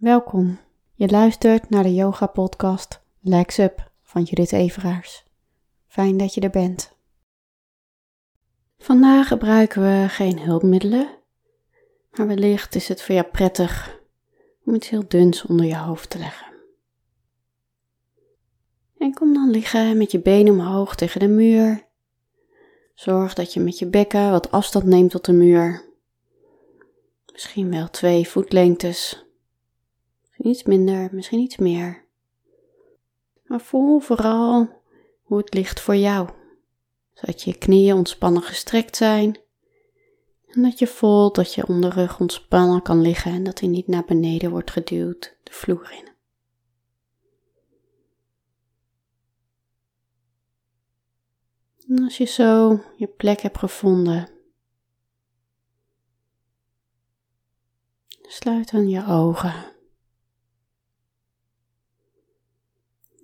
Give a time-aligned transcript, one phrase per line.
[0.00, 0.58] Welkom.
[0.94, 5.24] Je luistert naar de yoga podcast Legs Up van Judith Everaars.
[5.86, 6.92] Fijn dat je er bent.
[8.78, 11.08] Vandaag gebruiken we geen hulpmiddelen,
[12.10, 14.00] maar wellicht is het voor jou prettig
[14.64, 16.52] om iets heel duns onder je hoofd te leggen.
[18.98, 21.86] En kom dan liggen met je benen omhoog tegen de muur.
[22.94, 25.84] Zorg dat je met je bekken wat afstand neemt tot de muur.
[27.32, 29.28] Misschien wel twee voetlengtes.
[30.42, 32.04] Iets minder, misschien iets meer.
[33.44, 34.68] Maar voel vooral
[35.22, 36.28] hoe het ligt voor jou.
[37.12, 39.38] Zodat je knieën ontspannen gestrekt zijn.
[40.46, 44.04] En dat je voelt dat je onderrug ontspannen kan liggen en dat hij niet naar
[44.04, 46.08] beneden wordt geduwd, de vloer in.
[51.88, 54.28] En als je zo je plek hebt gevonden,
[58.22, 59.69] sluit dan je ogen.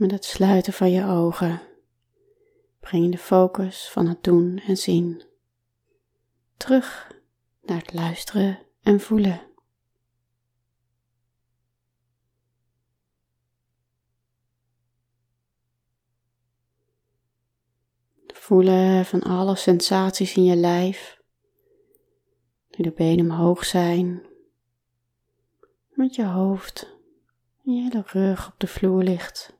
[0.00, 1.62] Met het sluiten van je ogen
[2.78, 5.22] breng je de focus van het doen en zien
[6.56, 7.12] terug
[7.62, 9.40] naar het luisteren en voelen.
[18.26, 21.20] Voelen van alle sensaties in je lijf.
[22.70, 24.26] Nu de benen omhoog zijn.
[25.88, 26.96] Met je hoofd
[27.64, 29.58] en je hele rug op de vloer ligt.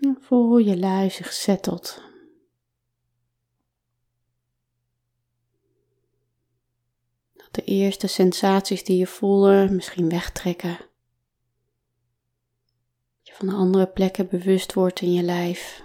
[0.00, 2.02] Voel je lijf zich settelt.
[7.32, 10.78] Dat de eerste sensaties die je voelde misschien wegtrekken.
[13.18, 15.84] Dat je van andere plekken bewust wordt in je lijf.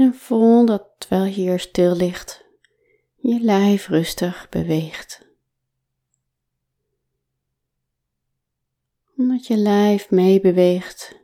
[0.00, 2.44] En voel dat terwijl je hier stil ligt,
[3.16, 5.26] je lijf rustig beweegt.
[9.16, 11.14] Omdat je lijf meebeweegt,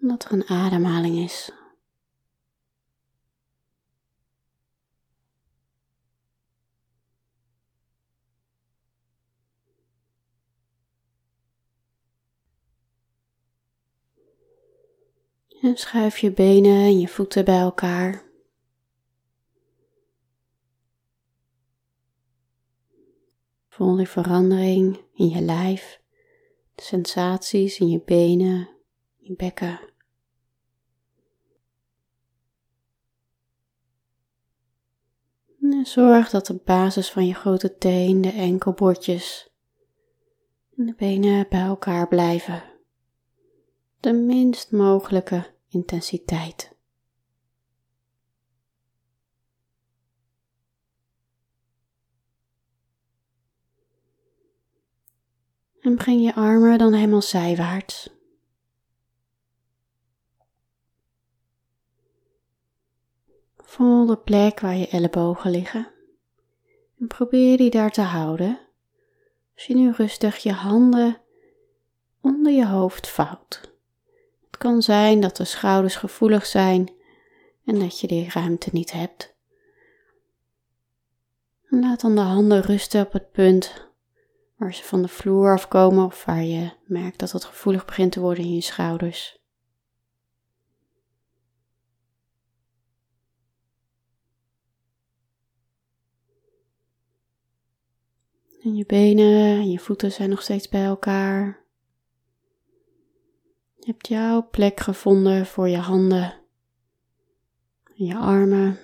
[0.00, 1.50] omdat er een ademhaling is.
[15.66, 18.24] En schuif je benen en je voeten bij elkaar.
[23.68, 26.00] Voel de verandering in je lijf,
[26.74, 28.68] de sensaties in je benen,
[29.16, 29.80] je bekken.
[35.60, 39.50] En zorg dat de basis van je grote teen, de enkelbordjes
[40.76, 42.62] en de benen bij elkaar blijven.
[44.00, 46.74] De minst mogelijke intensiteit.
[55.80, 58.10] En breng je armen dan helemaal zijwaarts.
[63.56, 65.92] Voel de plek waar je ellebogen liggen.
[66.98, 68.58] En probeer die daar te houden.
[69.54, 71.20] Als je nu rustig je handen
[72.20, 73.75] onder je hoofd vouwt.
[74.56, 76.90] Het kan zijn dat de schouders gevoelig zijn
[77.64, 79.34] en dat je die ruimte niet hebt.
[81.68, 83.88] laat dan de handen rusten op het punt
[84.56, 88.20] waar ze van de vloer afkomen of waar je merkt dat het gevoelig begint te
[88.20, 89.38] worden in je schouders.
[98.62, 101.65] En je benen en je voeten zijn nog steeds bij elkaar.
[103.86, 106.32] Hebt jouw plek gevonden voor je handen
[107.84, 108.78] en je armen.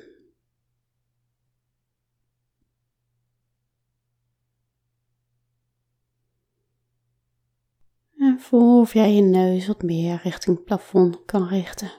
[8.16, 11.92] En voel of jij je neus wat meer richting het plafond kan richten.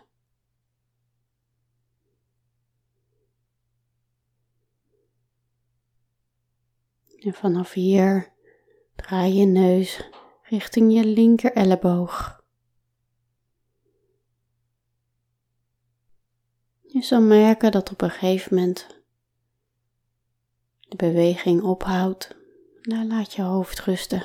[7.20, 8.34] En vanaf hier
[8.96, 10.10] draai je neus
[10.42, 12.43] richting je linker elleboog.
[16.94, 18.88] Je zal merken dat op een gegeven moment
[20.80, 22.36] de beweging ophoudt.
[22.82, 24.24] Nou, laat je hoofd rusten.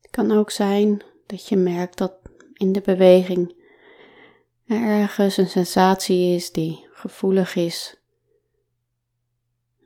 [0.00, 2.12] Het kan ook zijn dat je merkt dat
[2.52, 3.54] in de beweging
[4.66, 8.00] er ergens een sensatie is die gevoelig is.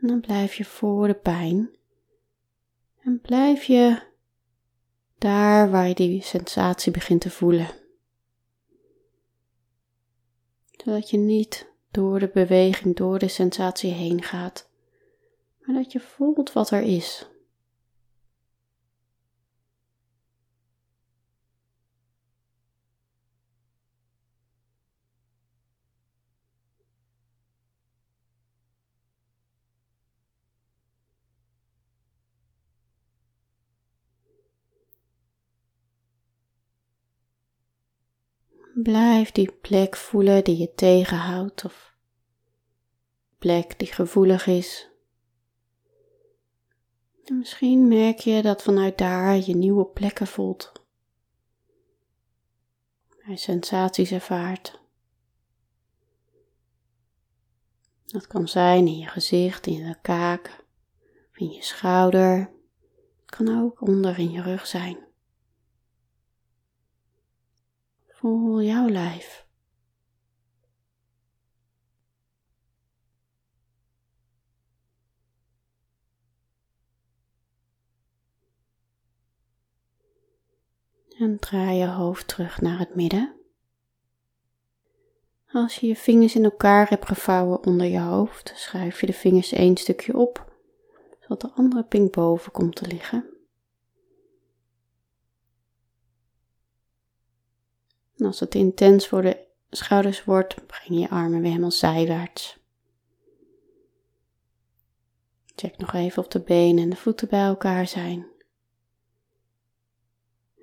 [0.00, 1.70] En dan blijf je voor de pijn.
[3.00, 4.02] En blijf je
[5.18, 7.68] daar waar je die sensatie begint te voelen.
[10.84, 14.68] Zodat je niet door de beweging, door de sensatie heen gaat,
[15.60, 17.26] maar dat je voelt wat er is.
[38.74, 41.94] Blijf die plek voelen die je tegenhoudt of
[43.38, 44.88] plek die gevoelig is.
[47.24, 50.72] En misschien merk je dat vanuit daar je nieuwe plekken voelt.
[53.26, 54.80] Je sensaties ervaart.
[58.04, 60.64] Dat kan zijn in je gezicht, in je kaak,
[61.32, 62.38] in je schouder.
[63.20, 65.12] Het kan ook onder in je rug zijn.
[68.24, 69.46] Voel jouw lijf.
[81.18, 83.34] En draai je hoofd terug naar het midden.
[85.52, 89.52] Als je je vingers in elkaar hebt gevouwen onder je hoofd, schuif je de vingers
[89.52, 90.52] één stukje op,
[91.20, 93.33] zodat de andere pink boven komt te liggen.
[98.16, 102.58] En als het intens voor de schouders wordt, breng je armen weer helemaal zijwaarts.
[105.56, 108.26] Check nog even of de benen en de voeten bij elkaar zijn.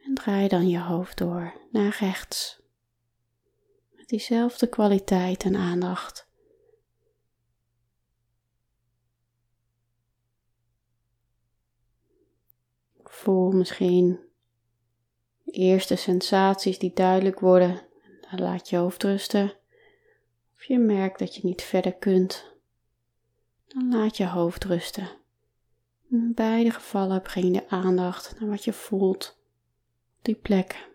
[0.03, 2.61] En draai dan je hoofd door naar rechts.
[3.91, 6.29] Met diezelfde kwaliteit en aandacht.
[13.03, 14.30] Voel misschien
[15.51, 17.81] eerste sensaties die duidelijk worden.
[18.29, 19.53] Dan laat je hoofd rusten.
[20.55, 22.53] Of je merkt dat je niet verder kunt.
[23.67, 25.09] Dan laat je hoofd rusten.
[26.09, 29.37] In beide gevallen breng je de aandacht naar wat je voelt
[30.17, 30.89] op die plek.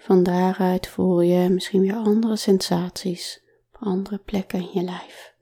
[0.00, 3.42] Van daaruit voel je misschien weer andere sensaties
[3.72, 5.34] op andere plekken in je lijf.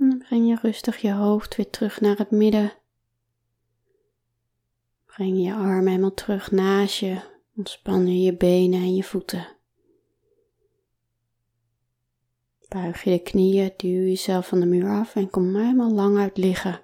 [0.00, 2.72] En dan breng je rustig je hoofd weer terug naar het midden.
[5.06, 7.20] Breng je armen helemaal terug naast je.
[7.56, 9.46] Ontspan je je benen en je voeten.
[12.68, 16.36] Buig je de knieën, duw jezelf van de muur af en kom helemaal lang uit
[16.36, 16.80] liggen.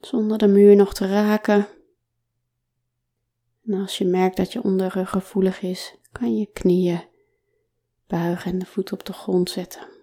[0.00, 1.68] Zonder de muur nog te raken.
[3.66, 7.08] En als je merkt dat je onderrug gevoelig is, kan je knieën
[8.06, 9.98] buigen en de voet op de grond zetten.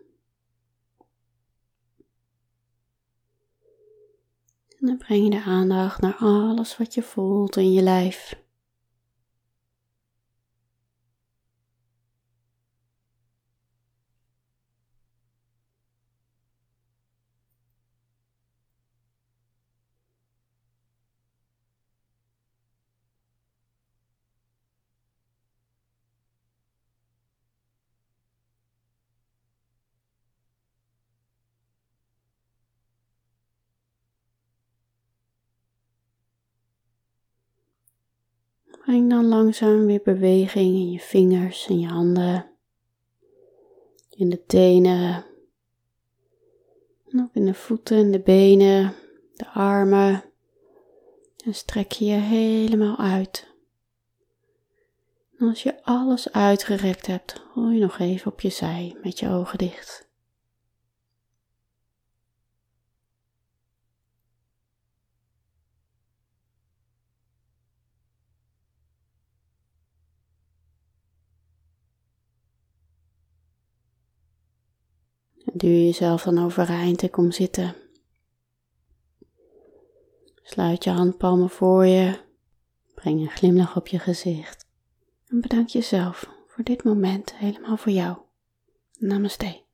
[4.76, 8.46] En dan breng je de aandacht naar alles wat je voelt in je lijf.
[38.87, 42.49] Breng dan langzaam weer beweging in je vingers en je handen,
[44.09, 45.25] in de tenen,
[47.09, 48.93] en ook in de voeten en de benen,
[49.33, 50.23] de armen.
[51.45, 53.47] En strek je je helemaal uit.
[55.39, 59.57] Als je alles uitgerekt hebt, hol je nog even op je zij met je ogen
[59.57, 60.06] dicht.
[75.53, 77.75] Duw jezelf dan overeind en kom zitten.
[80.43, 82.19] Sluit je handpalmen voor je.
[82.95, 84.65] Breng een glimlach op je gezicht.
[85.27, 88.17] En bedank jezelf voor dit moment helemaal voor jou.
[88.97, 89.65] Namaste.